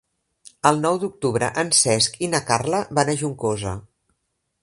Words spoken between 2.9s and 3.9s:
van a Juncosa.